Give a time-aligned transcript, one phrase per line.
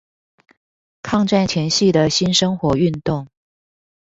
[1.03, 3.27] 抗戰前夕的新生活運動